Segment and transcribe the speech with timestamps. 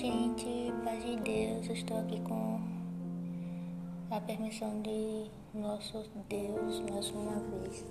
[0.00, 2.58] gente, paz de Deus, eu estou aqui com
[4.10, 7.84] a permissão de nosso Deus mais uma vez,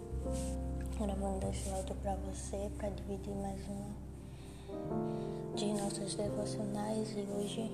[0.99, 7.11] gravando esse áudio para você, para dividir mais uma de nossas devocionais.
[7.15, 7.71] E hoje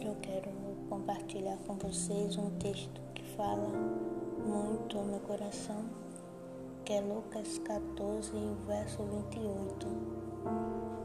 [0.00, 0.48] eu quero
[0.88, 3.68] compartilhar com vocês um texto que fala
[4.46, 5.84] muito ao meu coração,
[6.84, 8.30] que é Lucas 14,
[8.68, 11.03] verso 28 vai estar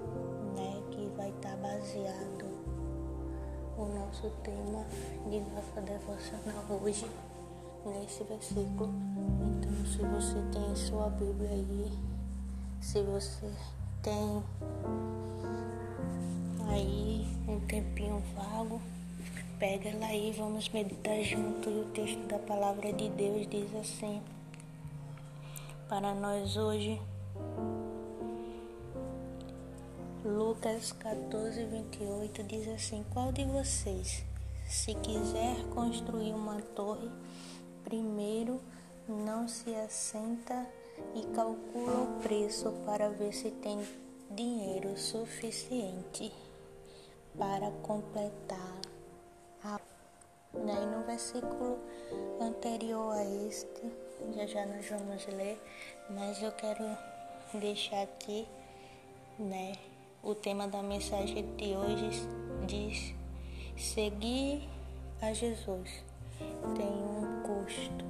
[1.80, 2.46] baseado
[3.78, 4.86] o nosso tema
[5.30, 7.10] de nossa devocional hoje
[7.86, 8.94] nesse versículo.
[9.40, 11.98] Então, se você tem sua Bíblia aí,
[12.82, 13.50] se você
[14.04, 14.44] tem
[16.70, 18.82] aí um tempinho vago,
[19.58, 21.70] pega ela aí, vamos meditar junto.
[21.70, 24.22] E o texto da palavra de Deus diz assim:
[25.88, 27.02] Para nós hoje
[30.26, 34.22] Lucas 14, 28 diz assim: Qual de vocês,
[34.68, 37.10] se quiser construir uma torre,
[37.86, 38.60] primeiro
[39.08, 40.68] não se assenta
[41.16, 43.80] e calcula o preço para ver se tem
[44.30, 46.34] dinheiro suficiente
[47.38, 48.76] para completar
[49.64, 49.80] a.
[50.54, 50.86] Né?
[50.86, 51.80] no versículo
[52.42, 53.90] anterior a este,
[54.36, 55.62] já já nós vamos ler,
[56.10, 56.84] mas eu quero
[57.54, 58.46] deixar aqui,
[59.38, 59.78] né,
[60.22, 62.28] o tema da mensagem de hoje
[62.68, 63.14] diz:
[63.78, 64.68] Seguir
[65.22, 66.04] a Jesus
[66.76, 68.06] tem um custo.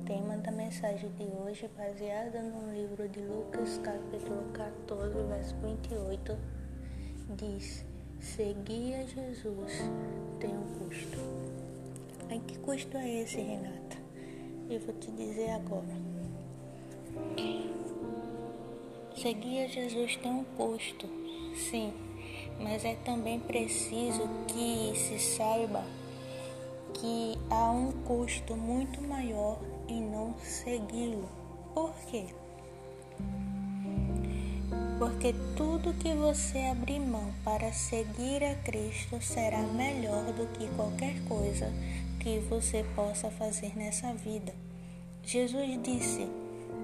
[0.00, 6.38] O tema da mensagem de hoje, baseada no livro de Lucas, capítulo 14, verso 28,
[7.36, 7.84] diz:
[8.20, 9.72] Seguir a Jesus
[10.38, 11.18] tem um custo.
[12.30, 13.96] Ai, que custo é esse, Renata?
[14.70, 16.12] Eu vou te dizer agora.
[19.22, 21.08] Seguir a Jesus tem um custo,
[21.54, 21.92] sim,
[22.58, 25.84] mas é também preciso que se saiba
[26.92, 31.28] que há um custo muito maior em não segui-lo.
[31.72, 32.24] Por quê?
[34.98, 41.14] Porque tudo que você abrir mão para seguir a Cristo será melhor do que qualquer
[41.28, 41.72] coisa
[42.18, 44.52] que você possa fazer nessa vida.
[45.22, 46.41] Jesus disse: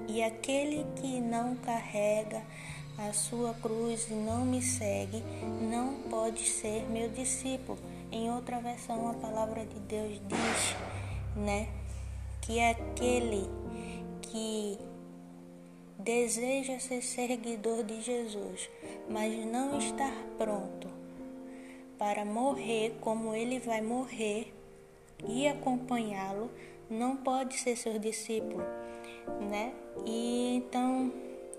[0.09, 2.43] e aquele que não carrega
[2.99, 5.22] a sua cruz e não me segue,
[5.71, 7.78] não pode ser meu discípulo.
[8.10, 10.76] Em outra versão, a palavra de Deus diz,
[11.37, 11.69] né,
[12.41, 13.49] que aquele
[14.22, 14.78] que
[15.99, 18.69] deseja ser seguidor de Jesus,
[19.09, 20.88] mas não está pronto
[21.99, 24.55] para morrer como ele vai morrer
[25.26, 26.50] e acompanhá-lo,
[26.91, 28.65] não pode ser seu discípulo
[29.41, 29.72] né?
[30.06, 31.12] E então,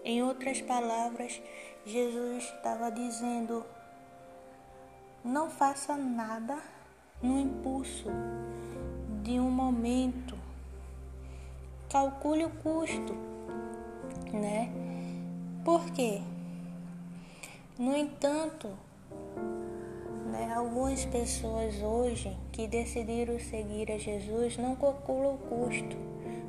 [0.03, 1.41] em outras palavras,
[1.85, 3.63] Jesus estava dizendo:
[5.23, 6.57] não faça nada
[7.21, 8.09] no impulso
[9.23, 10.37] de um momento.
[11.89, 13.15] Calcule o custo,
[14.31, 14.71] né?
[15.65, 16.21] Por quê?
[17.77, 18.69] No entanto,
[20.39, 25.97] né, algumas pessoas hoje que decidiram seguir a Jesus não calculam o custo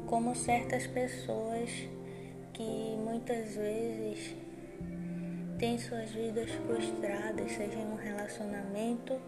[0.07, 1.71] como certas pessoas
[2.53, 4.35] que muitas vezes
[5.59, 9.21] têm suas vidas frustradas, seja em um relacionamento,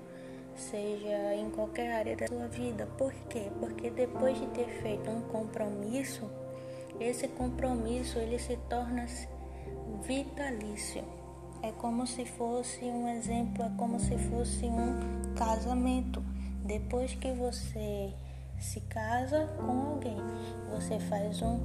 [0.57, 2.87] seja em qualquer área da sua vida.
[2.99, 3.51] Por quê?
[3.61, 6.29] Porque depois de ter feito um compromisso,
[7.01, 9.07] esse compromisso ele se torna
[10.03, 11.22] vitalício.
[11.63, 16.23] É como se fosse um exemplo, é como se fosse um casamento.
[16.65, 18.13] Depois que você
[18.59, 20.17] se casa com alguém,
[20.71, 21.61] você faz um,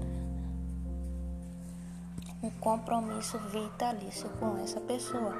[2.43, 5.35] um compromisso vitalício com essa pessoa.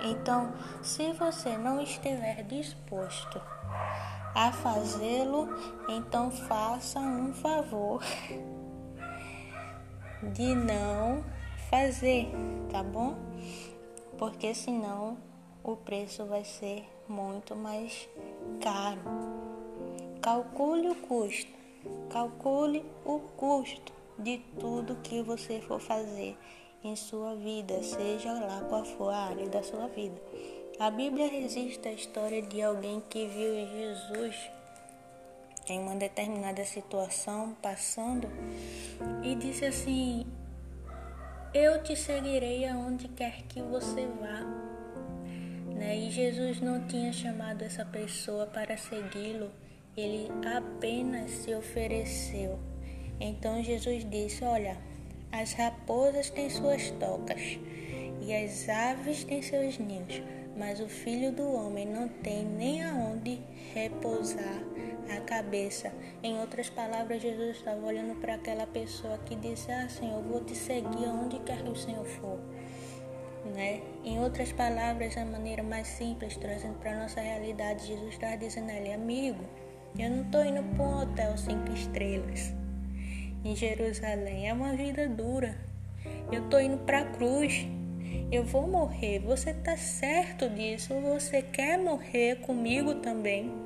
[0.00, 0.52] Então,
[0.82, 3.40] se você não estiver disposto
[4.34, 5.48] a fazê-lo,
[5.88, 8.02] então faça um favor
[10.34, 11.24] de não
[11.70, 12.30] fazer,
[12.70, 13.16] tá bom?
[14.18, 15.16] Porque senão
[15.62, 18.08] o preço vai ser muito mais
[18.60, 19.00] caro.
[20.20, 21.50] Calcule o custo.
[22.10, 26.36] Calcule o custo de tudo que você for fazer
[26.82, 30.20] em sua vida, seja lá qual for a área da sua vida.
[30.78, 34.36] A Bíblia registra a história de alguém que viu Jesus
[35.68, 38.28] em uma determinada situação passando
[39.22, 40.26] e disse assim:
[41.58, 44.42] Eu te seguirei aonde quer que você vá.
[45.74, 45.96] Né?
[45.96, 49.50] E Jesus não tinha chamado essa pessoa para segui-lo
[49.96, 52.58] ele apenas se ofereceu.
[53.18, 54.76] Então Jesus disse: Olha,
[55.32, 57.58] as raposas têm suas tocas
[58.20, 60.22] e as aves têm seus ninhos,
[60.58, 63.40] mas o filho do homem não tem nem aonde
[63.72, 64.60] repousar
[65.08, 65.92] a cabeça.
[66.22, 70.54] Em outras palavras, Jesus estava olhando para aquela pessoa que disse: Ah, Senhor, vou te
[70.54, 72.38] seguir aonde quer que o Senhor for.
[73.54, 73.80] Né?
[74.04, 78.70] Em outras palavras, da maneira mais simples, trazendo para a nossa realidade, Jesus está dizendo
[78.70, 79.44] a ele: Amigo,
[79.98, 82.52] eu não estou indo para um hotel cinco estrelas
[83.44, 84.48] em Jerusalém.
[84.48, 85.56] É uma vida dura.
[86.32, 87.66] Eu estou indo para a cruz.
[88.30, 89.20] Eu vou morrer.
[89.20, 90.92] Você está certo disso?
[91.00, 93.65] Você quer morrer comigo também?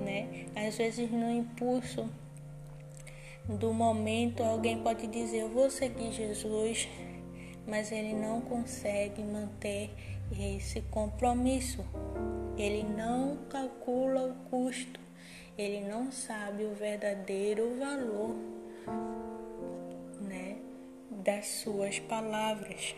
[0.00, 0.46] Né?
[0.54, 2.08] Às vezes, no impulso
[3.48, 6.88] do momento, alguém pode dizer: Eu vou seguir Jesus,
[7.66, 9.90] mas ele não consegue manter
[10.38, 11.84] esse compromisso.
[12.56, 15.00] Ele não calcula o custo.
[15.56, 18.34] Ele não sabe o verdadeiro valor
[20.20, 20.56] né,
[21.10, 22.94] das suas palavras,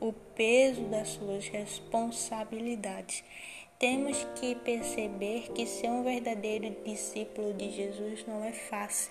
[0.00, 3.24] o peso das suas responsabilidades.
[3.80, 9.10] Temos que perceber que ser um verdadeiro discípulo de Jesus não é fácil,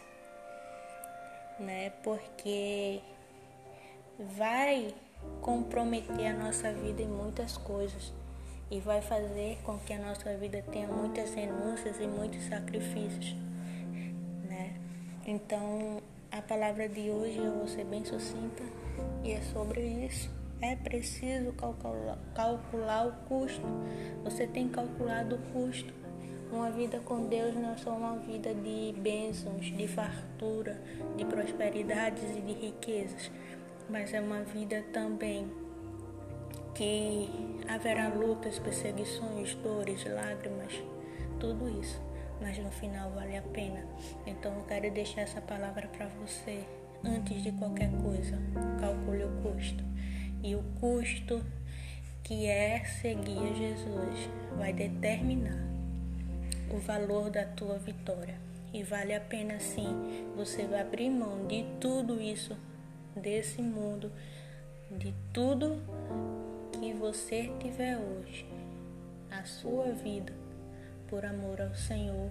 [1.60, 1.90] né?
[2.04, 3.02] Porque
[4.18, 4.94] vai
[5.42, 8.14] comprometer a nossa vida em muitas coisas
[8.72, 13.36] e vai fazer com que a nossa vida tenha muitas renúncias e muitos sacrifícios.
[15.32, 16.02] Então,
[16.32, 18.64] a palavra de hoje eu vou ser bem sucinta
[19.24, 20.39] e é sobre isso.
[20.62, 23.66] É preciso calcular, o custo.
[24.24, 25.94] Você tem calculado o custo.
[26.52, 30.82] Uma vida com Deus não é só uma vida de bênçãos, de fartura,
[31.16, 33.32] de prosperidades e de riquezas,
[33.88, 35.48] mas é uma vida também
[36.74, 37.30] que
[37.68, 40.74] haverá lutas, perseguições, dores, lágrimas,
[41.40, 42.10] tudo isso
[42.42, 43.86] mas no final vale a pena.
[44.26, 46.66] Então eu quero deixar essa palavra para você.
[47.04, 48.38] Antes de qualquer coisa,
[48.80, 49.84] calcule o custo.
[50.44, 51.44] E o custo
[52.24, 55.68] que é seguir a Jesus vai determinar
[56.72, 58.36] o valor da tua vitória.
[58.72, 62.56] E vale a pena sim você vai abrir mão de tudo isso,
[63.16, 64.12] desse mundo,
[64.92, 65.82] de tudo
[66.80, 68.46] que você tiver hoje,
[69.32, 70.32] a sua vida
[71.10, 72.30] por amor ao Senhor,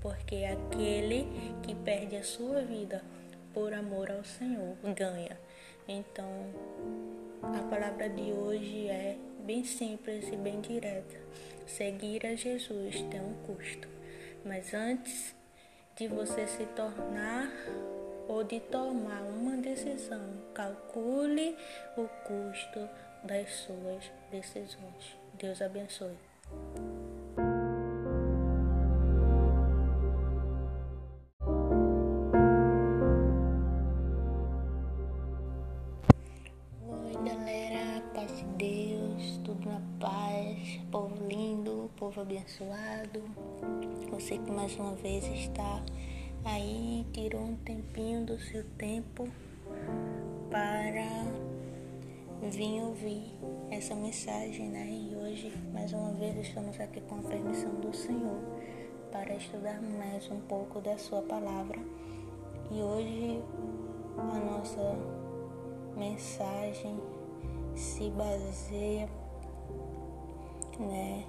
[0.00, 1.26] porque aquele
[1.62, 3.02] que perde a sua vida
[3.54, 5.38] por amor ao Senhor ganha.
[5.88, 6.30] Então,
[7.42, 11.20] a palavra de hoje é bem simples e bem direta.
[11.66, 13.88] Seguir a Jesus tem um custo,
[14.44, 15.34] mas antes
[15.96, 17.50] de você se tornar
[18.28, 20.22] ou de tomar uma decisão,
[20.54, 21.56] calcule
[21.96, 22.88] o custo
[23.24, 25.16] das suas decisões.
[25.34, 26.16] Deus abençoe.
[42.42, 43.22] Abençoado.
[44.10, 45.80] Você que mais uma vez está
[46.44, 49.28] aí, tirou um tempinho do seu tempo
[50.50, 51.24] para
[52.50, 53.32] vir ouvir
[53.70, 54.86] essa mensagem, né?
[54.90, 58.40] E hoje, mais uma vez, estamos aqui com a permissão do Senhor
[59.12, 61.78] para estudar mais um pouco da Sua palavra.
[62.72, 63.40] E hoje
[64.18, 64.98] a nossa
[65.96, 66.98] mensagem
[67.76, 69.08] se baseia,
[70.80, 71.24] né?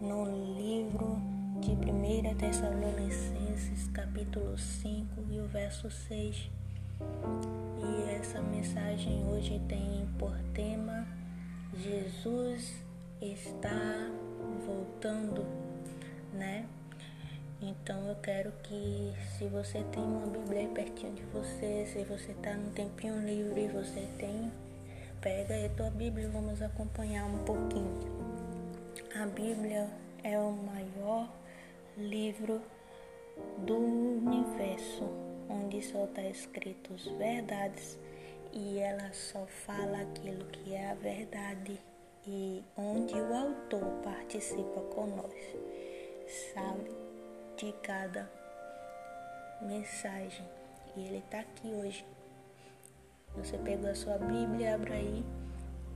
[0.00, 0.24] No
[0.56, 1.20] livro
[1.60, 6.50] de 1 Tessalonicenses, capítulo 5 e o verso 6.
[7.80, 11.06] E essa mensagem hoje tem por tema
[11.76, 12.74] Jesus
[13.20, 14.10] está
[14.66, 15.44] voltando,
[16.32, 16.66] né?
[17.60, 22.32] Então eu quero que se você tem uma Bíblia aí pertinho de você, se você
[22.32, 24.52] está no tempinho livre e você tem,
[25.20, 28.23] pega aí a tua Bíblia e vamos acompanhar um pouquinho.
[29.20, 29.88] A Bíblia
[30.24, 31.32] é o maior
[31.96, 32.60] livro
[33.58, 35.04] do universo,
[35.48, 37.96] onde só está escritos verdades
[38.52, 41.80] e ela só fala aquilo que é a verdade
[42.26, 45.56] e onde o autor participa nós,
[46.52, 46.90] sabe
[47.56, 48.28] de cada
[49.62, 50.44] mensagem.
[50.96, 52.04] E ele está aqui hoje.
[53.36, 55.24] Você pegou a sua Bíblia, abre aí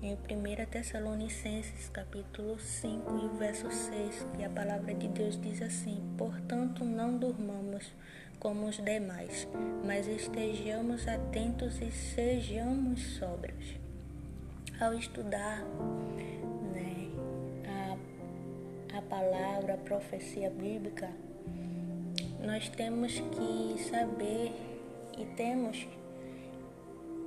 [0.01, 6.01] em 1 Tessalonicenses capítulo 5 e verso 6, que a palavra de Deus diz assim:
[6.17, 7.93] Portanto, não durmamos
[8.39, 9.49] como os demais,
[9.85, 13.77] mas estejamos atentos e sejamos sóbrios.
[14.81, 15.65] Ao estudar
[16.73, 17.11] né,
[17.67, 21.11] a, a palavra, a profecia bíblica,
[22.41, 24.53] nós temos que saber
[25.19, 25.89] e temos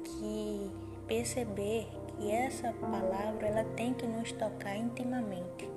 [0.05, 0.71] que
[1.05, 5.67] perceber E essa palavra ela tem que nos tocar intimamente.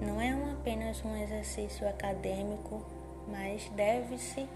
[0.00, 2.84] Não é um, apenas um exercício acadêmico,
[3.28, 4.48] mas deve-se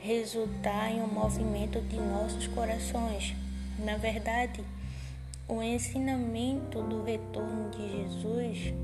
[0.00, 3.34] resultar em um movimento de nossos corações.
[3.78, 4.64] Na verdade,
[5.48, 8.74] o ensinamento do retorno de Jesus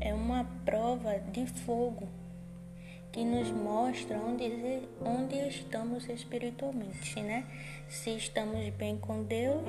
[0.00, 2.08] é uma prova de fogo
[3.12, 7.44] que nos mostra onde, onde estamos espiritualmente, né?
[7.88, 9.62] Se estamos bem com Deus,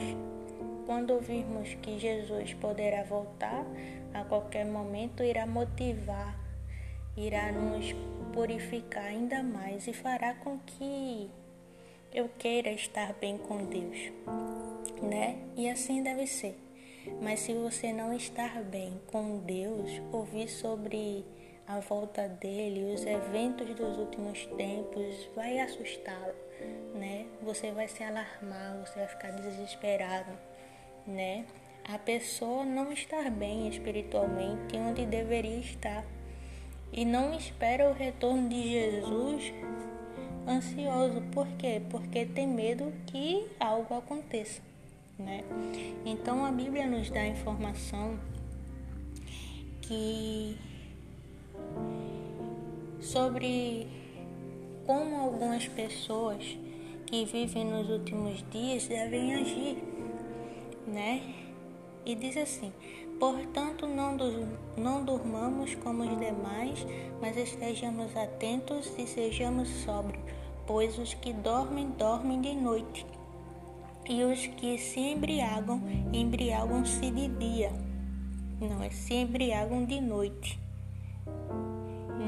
[0.90, 3.64] quando ouvirmos que Jesus poderá voltar
[4.12, 6.36] a qualquer momento, irá motivar,
[7.16, 7.94] irá nos
[8.34, 11.30] purificar ainda mais e fará com que
[12.12, 14.12] eu queira estar bem com Deus,
[15.00, 15.38] né?
[15.56, 16.58] E assim deve ser.
[17.22, 21.24] Mas se você não estar bem com Deus, ouvir sobre
[21.68, 26.34] a volta dele, os eventos dos últimos tempos, vai assustá-lo,
[26.96, 27.28] né?
[27.44, 30.49] Você vai se alarmar, você vai ficar desesperado,
[31.10, 31.46] né?
[31.84, 36.06] A pessoa não estar bem espiritualmente onde deveria estar
[36.94, 39.54] e não espera o retorno de Jesus
[40.48, 41.22] ansioso.
[41.32, 41.82] Por quê?
[41.90, 44.62] Porque tem medo que algo aconteça,
[45.18, 45.44] né?
[46.06, 48.20] Então a Bíblia nos dá informação
[49.82, 50.56] que
[53.02, 53.88] sobre
[54.86, 56.58] como algumas pessoas
[57.08, 59.89] que vivem nos últimos dias devem agir,
[60.90, 61.22] né?
[62.06, 62.72] E diz assim:
[63.20, 64.18] Portanto, não,
[64.78, 66.86] não durmamos como os demais,
[67.22, 70.24] mas estejamos atentos e sejamos sóbrios,
[70.66, 73.06] pois os que dormem, dormem de noite,
[74.08, 75.82] e os que se embriagam,
[76.14, 77.72] embriagam-se de dia.
[78.60, 80.60] Não, é se embriagam de noite.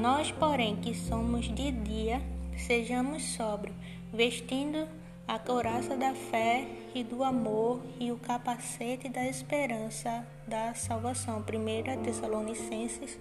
[0.00, 2.20] Nós, porém, que somos de dia,
[2.56, 3.76] sejamos sóbrios,
[4.12, 4.86] vestindo
[5.26, 11.38] a couraça da fé e do amor e o capacete da esperança da salvação.
[11.38, 13.18] 1 Tessalonicenses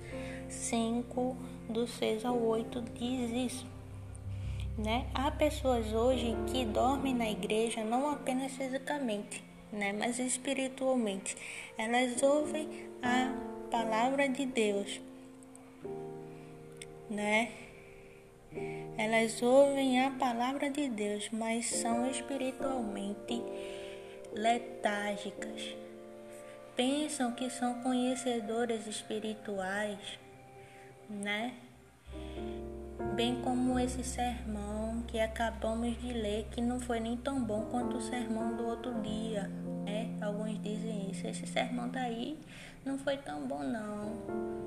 [0.49, 1.37] 5,
[1.69, 3.67] do 6 ao 8, diz isso.
[4.77, 5.07] Né?
[5.13, 9.93] Há pessoas hoje que dormem na igreja não apenas fisicamente, né?
[9.93, 11.35] mas espiritualmente.
[11.77, 13.33] Elas ouvem a
[13.69, 14.99] palavra de Deus,
[17.09, 17.51] né?
[18.97, 23.41] Elas ouvem a palavra de Deus, mas são espiritualmente
[24.33, 25.75] letárgicas.
[26.75, 30.19] Pensam que são conhecedoras espirituais,
[31.09, 31.53] né?
[33.15, 37.97] Bem como esse sermão que acabamos de ler, que não foi nem tão bom quanto
[37.97, 39.49] o sermão do outro dia,
[39.85, 40.09] né?
[40.21, 41.27] Alguns dizem isso.
[41.27, 42.37] Esse sermão daí
[42.85, 44.61] não foi tão bom, não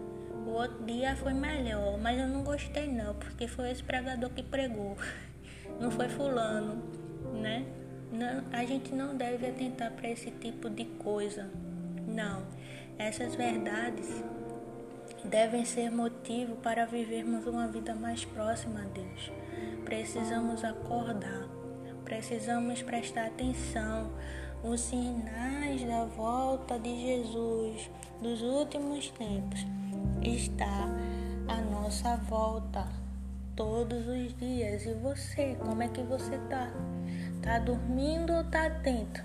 [0.46, 4.42] o outro dia foi melhor, mas eu não gostei não, porque foi esse pregador que
[4.42, 4.96] pregou,
[5.80, 6.82] não foi fulano,
[7.32, 7.64] né?
[8.12, 11.50] Não, a gente não deve atentar para esse tipo de coisa.
[12.06, 12.42] Não.
[12.96, 14.22] Essas verdades
[15.24, 19.32] devem ser motivo para vivermos uma vida mais próxima a Deus.
[19.84, 21.48] Precisamos acordar,
[22.04, 24.12] precisamos prestar atenção.
[24.62, 27.90] Os sinais da volta de Jesus
[28.22, 29.66] dos últimos tempos
[30.24, 30.88] está
[31.48, 32.86] à nossa volta
[33.54, 34.86] todos os dias.
[34.86, 36.70] E você, como é que você tá?
[37.42, 39.22] Tá dormindo ou tá atento?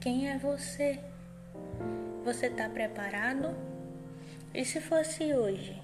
[0.00, 1.00] Quem é você?
[2.24, 3.56] Você tá preparado?
[4.54, 5.80] E se fosse hoje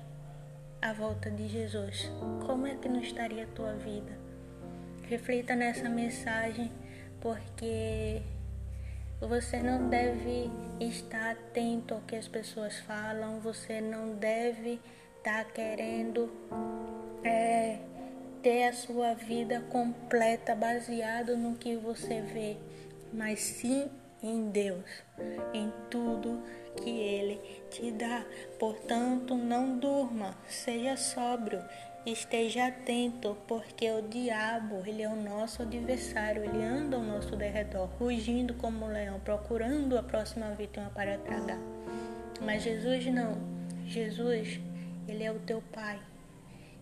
[0.81, 2.11] a volta de Jesus,
[2.47, 4.13] como é que não estaria a tua vida?
[5.09, 6.73] Reflita nessa mensagem,
[7.21, 8.23] porque
[9.29, 10.51] você não deve
[10.81, 14.81] estar atento ao que as pessoas falam, você não deve
[15.19, 16.31] estar querendo
[17.23, 17.79] é,
[18.43, 22.57] ter a sua vida completa baseado no que você vê,
[23.13, 23.89] mas sim
[24.23, 24.85] em Deus,
[25.53, 26.43] em tudo
[26.77, 28.25] que Ele te dá.
[28.59, 31.63] Portanto, não durma, seja sóbrio
[32.05, 37.87] Esteja atento, porque o diabo, ele é o nosso adversário, ele anda ao nosso derredor,
[37.97, 41.61] rugindo como um leão, procurando a próxima vítima para tragar.
[42.41, 43.39] Mas Jesus não.
[43.87, 44.59] Jesus,
[45.07, 46.01] ele é o teu pai,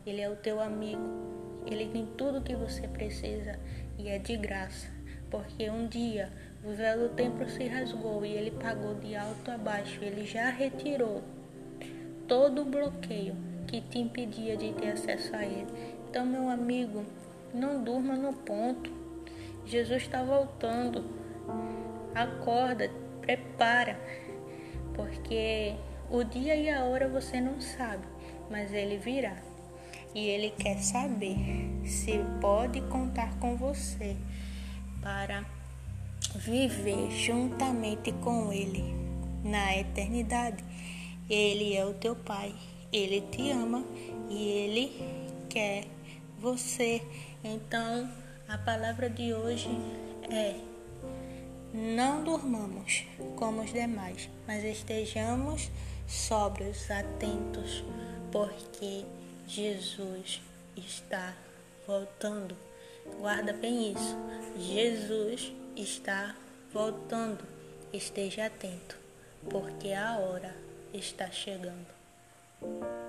[0.06, 1.02] ele é o teu amigo,
[1.66, 3.60] ele tem tudo o que você precisa
[3.98, 4.88] e é de graça,
[5.30, 6.32] porque um dia
[6.64, 11.22] o do templo se rasgou e ele pagou de alto a baixo, ele já retirou
[12.26, 15.66] todo o bloqueio que te impedia de ter acesso a Ele.
[16.08, 17.04] Então, meu amigo,
[17.54, 18.90] não durma no ponto.
[19.64, 21.04] Jesus está voltando.
[22.12, 23.96] Acorda, prepara,
[24.94, 25.76] porque
[26.10, 28.04] o dia e a hora você não sabe,
[28.50, 29.36] mas Ele virá.
[30.12, 31.38] E Ele quer saber
[31.84, 34.16] se pode contar com você
[35.00, 35.44] para
[36.34, 38.92] viver juntamente com Ele
[39.44, 40.64] na eternidade.
[41.28, 42.52] Ele é o teu Pai,
[42.92, 43.84] Ele te ama
[44.28, 44.92] e Ele
[45.48, 45.84] quer
[46.38, 47.02] você.
[47.44, 48.10] Então,
[48.48, 49.68] a palavra de hoje
[50.30, 50.56] é:
[51.72, 53.04] não dormamos
[53.36, 55.70] como os demais, mas estejamos
[56.08, 57.84] sóbrios, atentos,
[58.32, 59.04] porque
[59.46, 60.42] Jesus
[60.76, 61.34] está
[61.86, 62.56] voltando.
[63.18, 64.16] Guarda bem isso.
[64.58, 66.34] Jesus está
[66.72, 67.44] voltando.
[67.92, 68.96] Esteja atento,
[69.48, 70.56] porque a hora
[70.92, 71.99] está chegando.
[72.62, 72.99] Thank you.